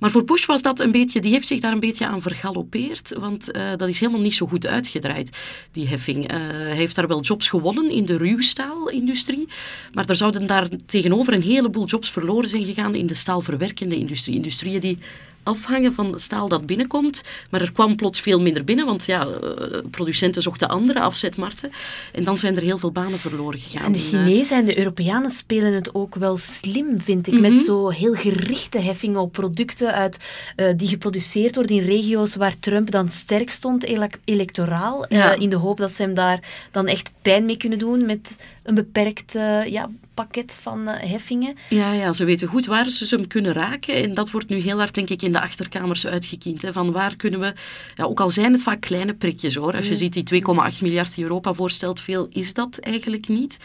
Maar 0.00 0.10
voor 0.10 0.24
Bush 0.24 0.46
was 0.46 0.62
dat 0.62 0.80
een 0.80 0.90
beetje, 0.90 1.20
die 1.20 1.32
heeft 1.32 1.46
zich 1.46 1.60
daar 1.60 1.72
een 1.72 1.80
beetje 1.80 2.06
aan 2.06 2.22
vergalopeerd, 2.22 3.14
want 3.18 3.50
dat 3.76 3.88
is 3.88 3.93
helemaal 4.00 4.20
niet 4.20 4.34
zo 4.34 4.46
goed 4.46 4.66
uitgedraaid, 4.66 5.36
die 5.72 5.88
heffing. 5.88 6.30
Hij 6.30 6.76
heeft 6.76 6.94
daar 6.94 7.08
wel 7.08 7.20
jobs 7.20 7.48
gewonnen 7.48 7.90
in 7.90 8.04
de 8.04 8.16
ruwstaalindustrie, 8.16 9.48
maar 9.92 10.08
er 10.08 10.16
zouden 10.16 10.46
daar 10.46 10.68
tegenover 10.86 11.32
een 11.32 11.42
heleboel 11.42 11.86
jobs 11.86 12.10
verloren 12.10 12.48
zijn 12.48 12.64
gegaan 12.64 12.94
in 12.94 13.06
de 13.06 13.14
staalverwerkende 13.14 13.96
industrie. 13.96 14.34
Industrieën 14.34 14.80
die 14.80 14.98
afhangen 15.44 15.92
van 15.94 16.12
het 16.12 16.20
staal 16.20 16.48
dat 16.48 16.66
binnenkomt. 16.66 17.22
Maar 17.50 17.60
er 17.60 17.72
kwam 17.72 17.96
plots 17.96 18.20
veel 18.20 18.40
minder 18.40 18.64
binnen, 18.64 18.86
want 18.86 19.04
ja, 19.04 19.26
eh, 19.26 19.78
producenten 19.90 20.42
zochten 20.42 20.68
andere 20.68 21.00
afzetmarkten. 21.00 21.70
En 22.12 22.24
dan 22.24 22.38
zijn 22.38 22.56
er 22.56 22.62
heel 22.62 22.78
veel 22.78 22.92
banen 22.92 23.18
verloren 23.18 23.58
gegaan. 23.58 23.84
En 23.84 23.92
de 23.92 23.98
eh, 23.98 24.04
Chinezen 24.04 24.56
en 24.56 24.64
de 24.64 24.78
Europeanen 24.78 25.30
spelen 25.30 25.72
het 25.72 25.94
ook 25.94 26.14
wel 26.14 26.36
slim, 26.36 27.00
vind 27.00 27.26
ik. 27.26 27.32
Mhm. 27.32 27.42
Met 27.42 27.60
zo 27.60 27.88
heel 27.88 28.14
gerichte 28.14 28.78
heffingen 28.78 29.20
op 29.20 29.32
producten 29.32 29.92
uit, 29.92 30.18
eh, 30.56 30.66
die 30.76 30.88
geproduceerd 30.88 31.54
worden 31.54 31.76
in 31.76 31.84
regio's 31.84 32.34
waar 32.34 32.54
Trump 32.60 32.90
dan 32.90 33.08
sterk 33.08 33.50
stond 33.50 33.84
elec- 33.84 34.18
electoraal. 34.24 35.06
in 35.38 35.50
de 35.50 35.56
hoop 35.56 35.76
dat 35.76 35.92
ze 35.92 36.02
hem 36.02 36.14
daar 36.14 36.40
dan 36.70 36.86
echt 36.86 37.10
pijn 37.22 37.44
mee 37.44 37.56
kunnen 37.56 37.78
doen 37.78 38.06
met 38.06 38.36
een 38.62 38.74
beperkt 38.74 39.32
ja, 39.66 39.88
pakket 40.14 40.56
van 40.60 40.86
heffingen. 40.86 41.56
Ja, 41.68 41.92
ja, 41.92 42.12
ze 42.12 42.24
weten 42.24 42.48
goed 42.48 42.66
waar 42.66 42.88
ze 42.88 43.16
hem 43.16 43.26
kunnen 43.26 43.52
raken. 43.52 43.94
En 43.94 44.14
dat 44.14 44.30
wordt 44.30 44.48
nu 44.48 44.56
heel 44.56 44.78
hard, 44.78 44.94
denk 44.94 45.08
ik, 45.08 45.22
in 45.22 45.32
de 45.34 45.40
achterkamers 45.40 46.06
uitgekiend. 46.06 46.62
Hè, 46.62 46.72
van 46.72 46.92
waar 46.92 47.16
kunnen 47.16 47.40
we... 47.40 47.52
Ja, 47.94 48.04
ook 48.04 48.20
al 48.20 48.30
zijn 48.30 48.52
het 48.52 48.62
vaak 48.62 48.80
kleine 48.80 49.14
prikjes, 49.14 49.54
hoor. 49.54 49.76
Als 49.76 49.88
je 49.88 49.94
ziet 49.94 50.28
die 50.28 50.42
2,8 50.42 50.80
miljard 50.80 51.14
die 51.14 51.24
Europa 51.24 51.52
voorstelt, 51.52 52.00
veel 52.00 52.26
is 52.30 52.54
dat 52.54 52.78
eigenlijk 52.78 53.28
niet. 53.28 53.58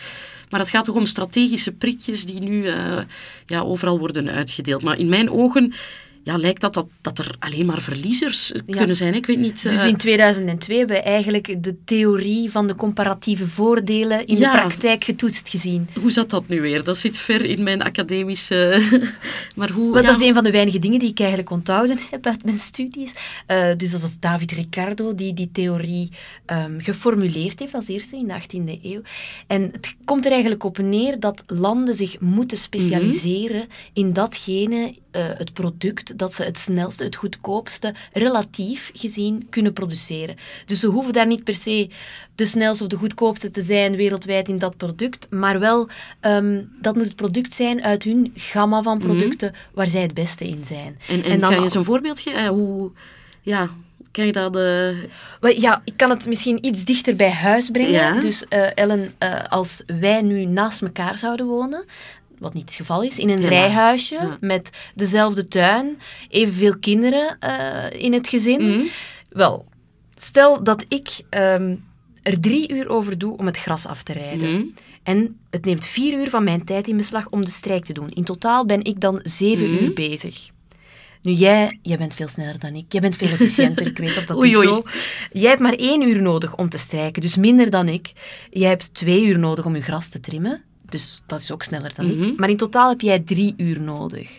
Maar 0.50 0.60
het 0.60 0.70
gaat 0.70 0.86
toch 0.86 0.96
om 0.96 1.06
strategische 1.06 1.72
prikjes 1.72 2.26
die 2.26 2.40
nu 2.40 2.68
eh, 2.68 2.98
ja, 3.46 3.60
overal 3.60 4.00
worden 4.00 4.30
uitgedeeld. 4.30 4.84
Maar 4.84 4.98
in 4.98 5.10
mijn 5.10 5.32
ogen... 5.32 5.74
Ja, 6.24 6.38
lijkt 6.38 6.62
dat, 6.62 6.74
dat 6.74 6.88
dat 7.02 7.18
er 7.20 7.36
alleen 7.40 7.66
maar 7.66 7.82
verliezers 7.82 8.52
Ja. 8.66 8.76
kunnen 8.78 8.96
zijn. 8.96 9.14
Ik 9.14 9.26
weet 9.26 9.38
niet... 9.40 9.64
Dus 9.64 9.80
eh, 9.82 9.86
in 9.86 9.98
2002 9.98 10.78
hebben 10.78 10.96
we 10.96 11.02
eigenlijk 11.02 11.64
de 11.64 11.76
theorie 11.86 12.52
van 12.52 12.68
de 12.68 12.76
comparatieve 12.76 13.48
voordelen 13.48 14.26
in 14.26 14.38
Ja. 14.38 14.52
de 14.52 14.58
praktijk 14.60 15.04
getoetst 15.04 15.50
gezien. 15.50 15.88
Hoe 16.02 16.12
zat 16.12 16.30
dat 16.30 16.48
nu 16.48 16.62
weer? 16.62 16.84
Dat 16.84 16.98
zit 16.98 17.18
ver 17.18 17.46
in 17.46 17.64
mijn 17.64 17.82
academische... 17.82 18.82
maar 19.56 19.70
hoe... 19.72 19.96
Ja, 19.96 20.02
Dat 20.06 20.22
is 20.22 20.28
een 20.28 20.34
van 20.34 20.44
de 20.44 20.52
weinige 20.52 20.80
dingen 20.80 21.00
die 21.00 21.10
ik 21.10 21.20
eigenlijk 21.20 21.50
onthouden 21.50 21.98
heb 22.12 22.26
uit 22.26 22.46
mijn 22.46 22.60
studies. 22.60 23.12
Eh, 23.46 23.68
dus 23.78 23.92
dat 23.92 24.02
was 24.02 24.20
David 24.20 24.52
Ricardo 24.52 25.16
die 25.16 25.34
die 25.34 25.50
theorie 25.52 26.10
ehm, 26.46 26.80
geformuleerd 26.80 27.60
heeft 27.60 27.74
als 27.74 27.88
eerste 27.88 28.16
in 28.18 28.28
de 28.28 28.34
18e 28.34 28.82
eeuw. 28.84 29.02
En 29.48 29.70
het 29.72 29.96
komt 30.06 30.26
er 30.26 30.32
eigenlijk 30.32 30.64
op 30.64 30.78
neer 30.78 31.20
dat 31.20 31.44
landen 31.48 31.96
zich 31.96 32.20
moeten 32.20 32.58
specialiseren 32.58 33.68
in 33.94 34.14
datgene, 34.14 34.94
eh, 35.12 35.24
het 35.28 35.54
product 35.54 36.18
dat 36.18 36.34
ze 36.34 36.44
het 36.44 36.58
snelste, 36.58 37.04
het 37.04 37.16
goedkoopste, 37.16 37.94
relatief 38.14 38.92
gezien 38.94 39.48
kunnen 39.50 39.74
produceren. 39.74 40.36
Dus 40.66 40.80
ze 40.80 40.88
hoeven 40.88 41.14
daar 41.14 41.28
niet 41.28 41.44
per 41.44 41.56
se 41.56 41.90
de 42.36 42.46
snelste 42.46 42.84
of 42.84 42.90
de 42.90 42.96
goedkoopste 42.96 43.52
te 43.52 43.62
zijn 43.62 43.96
wereldwijd 43.96 44.48
in 44.48 44.58
dat 44.58 44.78
product, 44.78 45.28
maar 45.30 45.60
wel 45.60 45.88
ehm, 46.20 46.62
dat 46.82 46.96
moet 46.96 47.06
het 47.06 47.16
product 47.16 47.54
zijn 47.54 47.84
uit 47.84 48.04
hun 48.04 48.32
gamma 48.36 48.82
van 48.82 49.00
producten 49.00 49.54
waar 49.74 49.88
zij 49.88 50.02
het 50.02 50.14
beste 50.14 50.48
in 50.48 50.66
zijn. 50.66 51.00
En, 51.08 51.24
en, 51.24 51.40
kan 51.40 51.56
je 51.56 51.62
eens 51.62 51.76
een 51.76 51.84
voorbeeld 51.84 52.20
geven? 52.20 52.40
Eh, 52.40 52.48
hoe... 52.48 52.92
Ja, 53.42 53.70
kan 54.12 54.26
je 54.26 54.32
dat... 54.32 54.54
Wel, 55.40 55.52
Ja, 55.52 55.82
ik 55.86 55.94
kan 55.96 56.10
het 56.10 56.28
misschien 56.28 56.66
iets 56.66 56.86
dichter 56.86 57.16
bij 57.16 57.32
huis 57.32 57.70
brengen. 57.70 57.92
Ja. 57.92 58.22
Dus 58.22 58.46
Ellen, 58.76 59.14
als 59.50 59.84
wij 60.00 60.22
nu 60.22 60.46
naast 60.46 60.82
elkaar 60.82 61.18
zouden 61.18 61.46
wonen, 61.46 61.84
wat 62.40 62.54
niet 62.54 62.66
het 62.66 62.74
geval 62.74 63.04
is, 63.04 63.20
in 63.20 63.30
een 63.30 63.36
Helaas, 63.36 63.50
rijhuisje 63.52 64.16
ja. 64.16 64.38
met 64.42 64.70
dezelfde 64.96 65.48
tuin, 65.48 65.98
evenveel 66.30 66.78
kinderen 66.80 67.38
eh, 67.40 68.02
in 68.02 68.14
het 68.14 68.28
gezin. 68.28 68.62
Mhm. 68.68 68.86
Wel, 69.30 69.66
stel 70.18 70.64
dat 70.64 70.86
ik 70.88 71.10
ehm, 71.30 71.76
er 72.24 72.40
drie 72.40 72.72
uur 72.74 72.90
over 72.90 73.18
doe 73.18 73.38
om 73.38 73.46
het 73.46 73.58
gras 73.58 73.86
af 73.86 74.04
te 74.04 74.14
rijden. 74.14 74.54
Mhm. 74.54 74.66
En 75.04 75.40
het 75.50 75.66
neemt 75.66 75.86
vier 75.86 76.14
uur 76.20 76.30
van 76.30 76.44
mijn 76.44 76.66
tijd 76.66 76.88
in 76.88 76.98
beslag 76.98 77.30
om 77.30 77.46
de 77.46 77.52
strijk 77.52 77.86
te 77.86 77.94
doen. 77.94 78.10
In 78.10 78.24
totaal 78.24 78.66
ben 78.66 78.84
ik 78.84 79.00
dan 79.02 79.20
zeven 79.24 79.72
Mhm. 79.74 79.84
uur 79.84 79.94
bezig. 79.94 80.50
Nu, 81.22 81.32
jij, 81.32 81.80
jij 81.82 81.98
bent 81.98 82.14
veel 82.14 82.28
sneller 82.28 82.60
dan 82.60 82.76
ik. 82.76 82.92
Jij 82.92 83.02
bent 83.02 83.16
veel 83.16 83.28
efficiënter, 83.28 83.88
ik 83.88 83.98
weet 83.98 84.16
dat 84.16 84.28
dat 84.28 84.38
Oei, 84.38 84.50
is 84.50 84.62
zo. 84.62 84.82
Jij 85.32 85.50
hebt 85.50 85.62
maar 85.62 85.74
één 85.74 86.02
uur 86.02 86.22
nodig 86.22 86.56
om 86.56 86.70
te 86.70 86.78
strijken, 86.78 87.22
dus 87.22 87.36
minder 87.36 87.70
dan 87.70 87.88
ik. 87.88 88.12
Jij 88.50 88.70
hebt 88.70 88.94
twee 88.94 89.26
uur 89.26 89.40
nodig 89.40 89.66
om 89.66 89.76
je 89.76 89.82
gras 89.82 90.10
te 90.10 90.20
trimmen, 90.20 90.64
dus 90.90 91.22
dat 91.26 91.40
is 91.40 91.52
ook 91.52 91.64
sneller 91.64 91.92
dan 91.96 92.06
Mhm. 92.06 92.24
ik. 92.24 92.40
Maar 92.40 92.50
in 92.50 92.58
totaal 92.58 92.90
heb 92.90 93.02
jij 93.02 93.20
drie 93.20 93.54
uur 93.58 93.82
nodig. 93.82 94.30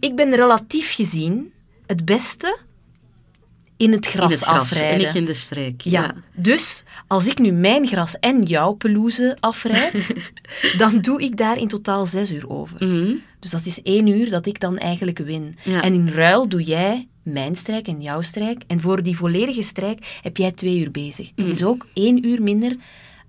Ik 0.00 0.16
ben 0.16 0.34
relatief 0.34 0.94
gezien 0.94 1.52
het 1.86 2.04
beste 2.04 2.58
in 3.76 3.92
het 3.92 4.06
gras, 4.06 4.24
in 4.24 4.30
het 4.30 4.40
gras 4.40 4.60
afrijden. 4.60 5.00
en 5.00 5.08
ik 5.08 5.14
in 5.14 5.24
de 5.24 5.34
strijk. 5.34 5.80
Ja. 5.80 6.02
Ja. 6.02 6.14
dus 6.34 6.84
als 7.06 7.26
ik 7.26 7.38
nu 7.38 7.50
mijn 7.52 7.86
gras 7.86 8.18
en 8.18 8.42
jouw 8.42 8.72
pelouse 8.72 9.36
afrijd, 9.40 10.14
dan 10.78 11.00
doe 11.00 11.22
ik 11.22 11.36
daar 11.36 11.58
in 11.58 11.68
totaal 11.68 12.06
zes 12.06 12.30
uur 12.32 12.48
over. 12.50 12.86
Mhm. 12.86 13.14
Dus 13.38 13.50
dat 13.50 13.66
is 13.66 13.82
één 13.82 14.06
uur 14.06 14.30
dat 14.30 14.46
ik 14.46 14.60
dan 14.60 14.78
eigenlijk 14.78 15.18
win. 15.18 15.56
Ja. 15.64 15.82
En 15.82 15.94
in 15.94 16.08
ruil 16.08 16.48
doe 16.48 16.62
jij 16.62 17.08
mijn 17.22 17.56
strijk 17.56 17.88
en 17.88 18.00
jouw 18.02 18.20
strijk. 18.22 18.62
En 18.66 18.80
voor 18.80 19.02
die 19.02 19.16
volledige 19.16 19.62
strijk 19.62 20.18
heb 20.22 20.36
jij 20.36 20.52
twee 20.52 20.78
uur 20.78 20.90
bezig. 20.90 21.30
Dat 21.34 21.46
is 21.46 21.62
ook 21.64 21.86
één 21.94 22.26
uur 22.26 22.42
minder 22.42 22.76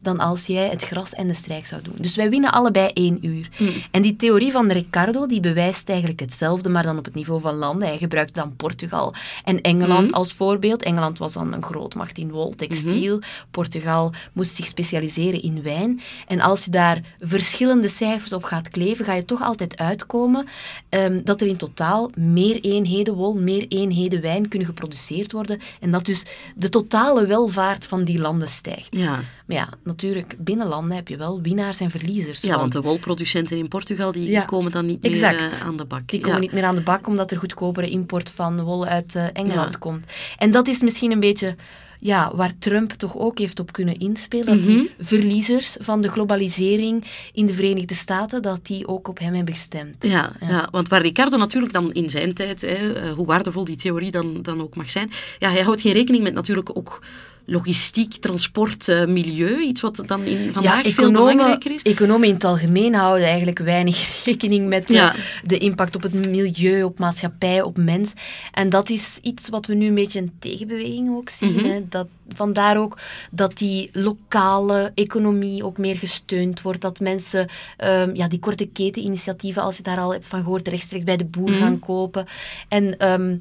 dan 0.01 0.19
als 0.19 0.45
jij 0.45 0.69
het 0.69 0.83
gras 0.83 1.13
en 1.13 1.27
de 1.27 1.33
strijk 1.33 1.65
zou 1.65 1.81
doen. 1.81 1.95
Dus 1.97 2.15
wij 2.15 2.29
winnen 2.29 2.51
allebei 2.51 2.89
één 2.93 3.25
uur. 3.25 3.49
En 3.91 4.01
die 4.01 4.15
theorie 4.15 4.51
van 4.51 4.71
Ricardo, 4.71 5.25
die 5.25 5.39
bewijst 5.39 5.89
eigenlijk 5.89 6.19
hetzelfde, 6.19 6.69
maar 6.69 6.83
dan 6.83 6.97
op 6.97 7.05
het 7.05 7.13
niveau 7.13 7.41
van 7.41 7.55
landen. 7.55 7.87
Hij 7.87 7.97
gebruikte 7.97 8.39
dan 8.39 8.55
Portugal 8.55 9.13
en 9.43 9.61
Engeland 9.61 10.13
als 10.13 10.33
voorbeeld. 10.33 10.83
Engeland 10.83 11.17
was 11.17 11.33
dan 11.33 11.53
een 11.53 11.63
grootmacht 11.63 12.17
in 12.17 12.31
wol, 12.31 12.55
textiel. 12.55 13.19
Portugal 13.51 14.13
moest 14.33 14.55
zich 14.55 14.65
specialiseren 14.65 15.41
in 15.41 15.61
wijn. 15.61 16.01
En 16.27 16.41
als 16.41 16.65
je 16.65 16.71
daar 16.71 17.01
verschillende 17.19 17.87
cijfers 17.87 18.33
op 18.33 18.43
gaat 18.43 18.69
kleven, 18.69 19.05
ga 19.05 19.13
je 19.13 19.25
toch 19.25 19.41
altijd 19.41 19.77
uitkomen 19.77 20.47
ehm, 20.89 21.21
dat 21.23 21.41
er 21.41 21.47
in 21.47 21.57
totaal 21.57 22.09
meer 22.15 22.59
eenheden 22.59 23.13
wol, 23.13 23.33
meer 23.33 23.65
eenheden 23.67 24.21
wijn 24.21 24.47
kunnen 24.47 24.67
geproduceerd 24.67 25.31
worden. 25.31 25.59
En 25.79 25.91
dat 25.91 26.05
dus 26.05 26.25
de 26.55 26.69
totale 26.69 27.25
welvaart 27.25 27.85
van 27.85 28.03
die 28.03 28.19
landen 28.19 28.47
stijgt. 28.47 28.87
Ja. 28.89 29.19
Maar 29.53 29.67
ja, 29.69 29.77
natuurlijk, 29.83 30.35
binnen 30.37 30.67
landen 30.67 30.95
heb 30.95 31.07
je 31.07 31.17
wel 31.17 31.41
winnaars 31.41 31.79
en 31.79 31.89
verliezers. 31.91 32.41
Ja, 32.41 32.57
want 32.57 32.71
de 32.71 32.81
wolproducenten 32.81 33.57
in 33.57 33.67
Portugal 33.67 34.11
die 34.11 34.29
Ja, 34.29 34.41
komen 34.45 34.71
dan 34.71 34.85
niet 34.85 35.01
meer 35.01 35.23
eh, 35.23 35.61
aan 35.61 35.77
de 35.77 35.85
bak. 35.85 36.07
Die 36.07 36.19
komen 36.19 36.35
ja. 36.35 36.41
niet 36.41 36.51
meer 36.51 36.63
aan 36.63 36.75
de 36.75 36.81
bak 36.81 37.07
omdat 37.07 37.31
er 37.31 37.37
goedkopere 37.37 37.89
import 37.89 38.29
van 38.29 38.61
wol 38.61 38.85
uit 38.85 39.15
eh, 39.15 39.23
Engeland 39.33 39.73
Ja. 39.73 39.79
komt. 39.79 40.05
En 40.37 40.51
dat 40.51 40.67
is 40.67 40.81
misschien 40.81 41.11
een 41.11 41.19
beetje 41.19 41.55
ja, 42.03 42.31
waar 42.35 42.51
Trump 42.59 42.91
toch 42.91 43.17
ook 43.17 43.37
heeft 43.39 43.59
op 43.59 43.71
kunnen 43.71 43.97
inspelen. 43.99 44.45
Dat 44.45 44.65
die 44.65 44.77
Mhm. 44.77 44.85
verliezers 44.99 45.75
van 45.79 46.01
de 46.01 46.09
globalisering 46.09 47.05
in 47.33 47.45
de 47.45 47.53
Verenigde 47.53 47.93
Staten, 47.93 48.41
dat 48.41 48.65
die 48.65 48.87
ook 48.87 49.07
op 49.07 49.19
hem 49.19 49.33
hebben 49.33 49.53
gestemd. 49.53 49.95
Ja, 50.03 50.33
ja. 50.39 50.67
want 50.71 50.87
waar 50.87 51.01
Ricardo 51.01 51.37
natuurlijk 51.37 51.73
dan 51.73 51.91
in 51.93 52.09
zijn 52.09 52.33
tijd, 52.33 52.61
hè, 52.61 52.93
eh, 52.93 53.11
hoe 53.13 53.25
waardevol 53.25 53.63
die 53.63 53.75
theorie 53.75 54.11
dan, 54.11 54.41
dan 54.41 54.61
ook 54.61 54.75
mag 54.75 54.89
zijn, 54.89 55.11
ja, 55.39 55.49
hij 55.49 55.61
houdt 55.61 55.81
geen 55.81 55.93
rekening 55.93 56.23
met 56.23 56.33
natuurlijk 56.33 56.77
ook 56.77 57.01
logistiek, 57.45 58.13
transport, 58.13 58.87
eh, 58.87 59.05
milieu, 59.05 59.59
iets 59.61 59.81
wat 59.81 60.03
dan 60.05 60.23
in, 60.23 60.53
vandaag 60.53 60.81
veel 60.81 60.91
economen, 60.91 61.31
belangrijker 61.35 61.71
is. 61.71 61.81
economen 61.81 62.27
in 62.27 62.33
het 62.33 62.43
algemeen 62.43 62.93
houden 62.93 63.27
eigenlijk 63.27 63.59
weinig 63.59 64.09
rekening 64.25 64.67
met 64.67 64.87
de, 64.87 64.93
Ja. 64.93 65.13
de 65.45 65.57
impact 65.57 65.95
op 65.95 66.01
het 66.01 66.13
milieu, 66.13 66.83
op 66.83 66.99
maatschappij, 66.99 67.61
op 67.61 67.77
mens. 67.77 68.13
En 68.51 68.69
dat 68.69 68.89
is 68.89 69.19
iets 69.21 69.49
wat 69.49 69.65
we 69.65 69.73
nu 69.73 69.87
een 69.87 69.95
beetje 69.95 70.19
een 70.19 70.31
tegenbeweging 70.39 71.09
ook 71.15 71.29
zien. 71.29 71.53
Mhm. 71.53 71.65
hè. 71.65 71.81
Dat, 71.89 72.07
vandaar 72.33 72.77
ook 72.77 72.97
dat 73.31 73.57
die 73.57 73.89
lokale 73.93 74.91
economie 74.95 75.63
ook 75.65 75.77
meer 75.77 75.97
gesteund 75.97 76.61
wordt. 76.61 76.81
Dat 76.81 76.99
mensen 76.99 77.49
ehm, 77.77 78.15
ja, 78.15 78.27
die 78.27 78.39
korte 78.39 78.65
keteninitiatieven, 78.67 79.61
als 79.61 79.77
je 79.77 79.83
daar 79.83 79.97
al 79.99 80.11
hebt 80.13 80.27
van 80.27 80.43
gehoord, 80.43 80.67
rechtstreeks 80.67 81.03
bij 81.03 81.17
de 81.17 81.25
boer 81.25 81.49
Mhm. 81.49 81.59
gaan 81.59 81.79
kopen. 81.79 82.25
En... 82.67 82.97
ehm, 82.97 83.35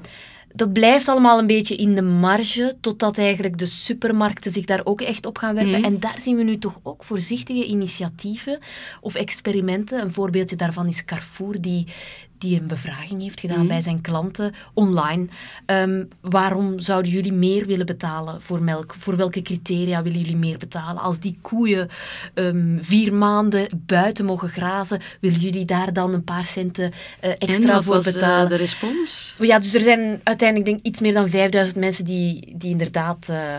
dat 0.53 0.73
blijft 0.73 1.09
allemaal 1.09 1.39
een 1.39 1.47
beetje 1.47 1.77
in 1.77 1.95
de 1.95 2.03
marge, 2.03 2.77
totdat 2.81 3.19
eigenlijk 3.19 3.59
de 3.59 3.67
supermarkten 3.67 4.51
zich 4.51 4.65
daar 4.65 4.81
ook 4.85 5.01
echt 5.01 5.27
op 5.27 5.39
gaan 5.39 5.55
werpen. 5.55 5.81
Mhm. 5.81 5.85
En 5.85 6.01
daar 6.01 6.21
zien 6.21 6.37
we 6.37 6.43
nu 6.43 6.59
toch 6.59 6.81
ook 6.83 7.05
voorzichtige 7.05 7.65
initiatieven 7.65 8.59
of 9.01 9.15
experimenten. 9.15 10.01
Een 10.03 10.11
voorbeeldje 10.11 10.57
daarvan 10.57 10.87
is 10.87 11.05
Carrefour, 11.05 11.61
die, 11.61 11.87
die 12.41 12.61
een 12.61 12.67
bevraging 12.67 13.23
heeft 13.23 13.41
gedaan 13.41 13.67
bij 13.67 13.81
zijn 13.81 14.01
klanten 14.01 14.55
online. 14.75 15.27
Ehm, 15.67 16.05
waarom 16.21 16.79
zouden 16.79 17.13
jullie 17.13 17.33
meer 17.33 17.67
willen 17.67 17.87
betalen 17.87 18.43
voor 18.43 18.63
melk? 18.63 18.95
Voor 18.99 19.17
welke 19.17 19.43
criteria 19.43 20.03
willen 20.03 20.19
jullie 20.19 20.37
meer 20.37 20.59
betalen? 20.59 21.03
Als 21.03 21.19
die 21.19 21.39
koeien 21.41 21.89
ehm, 22.35 22.79
vier 22.81 23.15
maanden 23.15 23.69
buiten 23.87 24.25
mogen 24.25 24.49
grazen, 24.49 25.01
willen 25.21 25.41
jullie 25.41 25.65
daar 25.65 25.93
dan 25.93 26.15
een 26.15 26.25
paar 26.25 26.47
centen 26.47 26.93
eh, 27.21 27.31
En 27.31 27.39
extra 27.39 27.75
wat 27.75 27.85
voor 27.85 27.95
was 27.95 28.07
eh, 28.07 28.13
betalen? 28.13 28.49
de 28.49 28.57
respons? 28.57 29.35
Ja, 29.39 29.59
dus 29.59 29.75
er 29.75 29.81
zijn 29.81 30.21
uiteindelijk 30.23 30.69
denk 30.69 30.81
ik 30.81 30.87
iets 30.87 31.01
meer 31.01 31.13
dan 31.13 31.29
5000 31.29 31.79
mensen 31.79 32.05
die, 32.05 32.55
die 32.57 32.71
inderdaad 32.71 33.29
eh, 33.29 33.55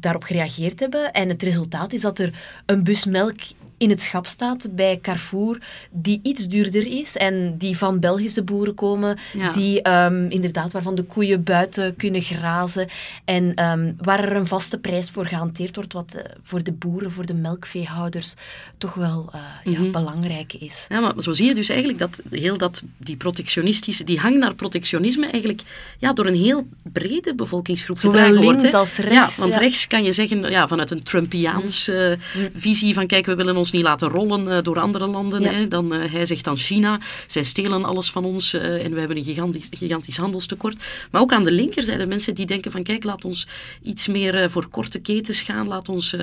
daarop 0.00 0.24
gereageerd 0.24 0.80
hebben. 0.80 1.12
En 1.12 1.28
het 1.28 1.42
resultaat 1.42 1.92
is 1.92 2.00
dat 2.00 2.18
er 2.18 2.34
een 2.66 2.84
bus 2.84 3.04
melk 3.04 3.40
in 3.82 3.90
het 3.90 4.00
schap 4.00 4.26
staat 4.26 4.68
bij 4.76 4.98
Carrefour 5.02 5.58
die 5.90 6.20
iets 6.22 6.48
duurder 6.48 6.86
is 6.86 7.16
en 7.16 7.54
die 7.58 7.76
van 7.76 8.00
Belgische 8.00 8.42
boeren 8.42 8.74
komen, 8.74 9.18
Ja. 9.32 9.50
die 9.52 9.82
ehm, 9.82 10.26
inderdaad 10.28 10.72
waarvan 10.72 10.94
de 10.94 11.02
koeien 11.02 11.42
buiten 11.42 11.96
kunnen 11.96 12.22
grazen 12.22 12.88
en 13.24 13.54
ehm, 13.54 13.92
waar 13.98 14.24
er 14.24 14.36
een 14.36 14.46
vaste 14.46 14.78
prijs 14.78 15.10
voor 15.10 15.26
gehanteerd 15.26 15.74
wordt, 15.76 15.92
wat 15.92 16.14
eh, 16.14 16.22
voor 16.42 16.62
de 16.62 16.72
boeren, 16.72 17.10
voor 17.10 17.26
de 17.26 17.34
melkveehouders 17.34 18.34
toch 18.78 18.94
wel 18.94 19.30
eh, 19.32 19.72
ja, 19.72 19.90
belangrijk 19.90 20.52
is. 20.52 20.86
Ja, 20.88 21.00
maar 21.00 21.12
zo 21.18 21.32
zie 21.32 21.46
je 21.46 21.54
dus 21.54 21.68
eigenlijk 21.68 21.98
dat 21.98 22.22
heel 22.30 22.58
dat, 22.58 22.82
die 22.96 23.16
protectionistische, 23.16 24.04
die 24.04 24.18
hang 24.18 24.38
naar 24.38 24.54
protectionisme 24.54 25.26
eigenlijk 25.26 25.60
ja, 25.98 26.12
door 26.12 26.26
een 26.26 26.34
heel 26.34 26.66
brede 26.92 27.34
bevolkingsgroep 27.34 27.98
Zowel 27.98 28.18
gedragen 28.20 28.42
wordt. 28.42 28.58
links 28.60 28.72
hè. 28.72 28.78
als 28.78 28.96
rechts, 28.96 29.36
Ja, 29.36 29.40
want 29.42 29.54
ja. 29.54 29.60
rechts 29.60 29.86
kan 29.86 30.04
je 30.04 30.12
zeggen, 30.12 30.50
ja, 30.50 30.68
vanuit 30.68 30.90
een 30.90 31.02
Trumpiaans 31.02 31.88
eh, 31.88 32.12
visie 32.54 32.94
van 32.94 33.06
kijk, 33.06 33.26
we 33.26 33.34
willen 33.34 33.56
ons 33.56 33.70
niet 33.72 33.82
laten 33.82 34.08
rollen 34.08 34.56
eh, 34.56 34.62
door 34.62 34.78
andere 34.78 35.06
landen. 35.06 35.40
Ja. 35.40 35.50
Hè. 35.50 35.68
Dan, 35.68 35.94
eh, 35.94 36.12
hij 36.12 36.26
zegt 36.26 36.44
dan 36.44 36.56
China, 36.56 37.00
zij 37.26 37.42
stelen 37.42 37.84
alles 37.84 38.10
van 38.10 38.24
ons 38.24 38.54
eh, 38.54 38.84
en 38.84 38.92
we 38.92 38.98
hebben 38.98 39.16
een 39.16 39.22
gigantisch, 39.22 39.68
gigantisch 39.70 40.16
handelstekort. 40.16 40.76
Maar 41.10 41.20
ook 41.20 41.32
aan 41.32 41.44
de 41.44 41.50
linkerzijde 41.50 42.06
mensen 42.06 42.34
die 42.34 42.46
denken 42.46 42.70
van 42.70 42.82
kijk, 42.82 43.04
laat 43.04 43.24
ons 43.24 43.46
iets 43.82 44.06
meer 44.06 44.50
voor 44.50 44.68
korte 44.68 44.98
ketens 44.98 45.40
gaan. 45.40 45.68
Laat 45.68 45.88
ons 45.88 46.16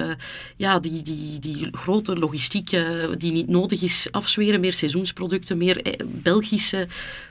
ja, 0.56 0.80
die, 0.80 1.02
die, 1.02 1.40
die 1.40 1.68
grote 1.72 2.16
logistiek 2.18 2.78
die 3.18 3.32
niet 3.32 3.48
nodig 3.48 3.82
is 3.82 4.08
afzweren. 4.12 4.60
Meer 4.60 4.74
seizoensproducten, 4.74 5.58
meer 5.58 5.96
Belgische 6.06 6.88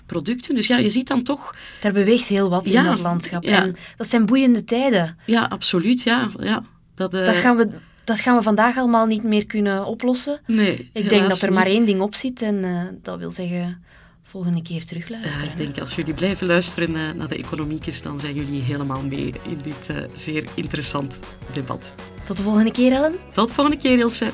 producten. 0.06 0.54
Dus 0.54 0.66
ja, 0.66 0.76
je 0.76 0.88
ziet 0.88 1.08
dan 1.08 1.22
toch... 1.22 1.54
Daar 1.80 1.92
beweegt 1.92 2.28
heel 2.28 2.48
wat 2.48 2.68
Ja, 2.68 2.80
in 2.80 2.87
dat 2.87 3.00
landschap. 3.00 3.44
ja. 3.44 3.62
En 3.62 3.76
dat 3.96 4.08
zijn 4.08 4.26
boeiende 4.26 4.64
tijden. 4.64 5.16
Ja, 5.26 5.44
absoluut, 5.44 6.02
ja. 6.02 6.30
ja. 6.40 6.64
Dat, 6.94 7.10
Dat 7.12 7.34
gaan, 7.34 7.56
we, 7.56 7.68
dat 8.09 8.21
gaan 8.21 8.37
we 8.37 8.43
vandaag 8.43 8.77
allemaal 8.77 9.07
niet 9.07 9.23
meer 9.23 9.47
kunnen 9.47 9.85
oplossen. 9.87 10.41
Nee, 10.47 10.91
Ik 10.93 11.09
denk 11.09 11.29
dat 11.29 11.43
er 11.43 11.53
maar 11.53 11.67
één 11.67 11.85
ding 11.87 12.00
op 12.00 12.15
zit 12.15 12.43
en 12.43 12.65
eh, 12.65 12.83
dat 13.03 13.19
wil 13.19 13.31
zeggen 13.31 13.83
volgende 14.23 14.62
keer 14.62 14.77
Ja, 14.79 14.85
terugluisteren. 14.87 15.50
ik 15.50 15.57
denk 15.57 15.79
als 15.79 15.95
jullie 15.95 16.15
blijven 16.15 16.47
luisteren 16.47 16.97
eh, 16.97 17.03
naar 17.17 17.29
de 17.29 17.37
economiekjes, 17.37 18.03
dan 18.03 18.21
zijn 18.21 18.35
jullie 18.35 18.61
helemaal 18.62 19.03
mee 19.03 19.33
in 19.43 19.59
dit 19.62 19.88
eh, 19.88 19.97
zeer 20.12 20.45
interessant 20.55 21.21
debat. 21.53 21.95
Tot 22.27 22.37
de 22.37 22.43
volgende 22.43 22.71
keer, 22.71 22.93
Ellen. 22.93 23.15
Tot 23.33 23.53
volgende 23.53 23.79
keer, 23.79 23.99
Ilse. 23.99 24.31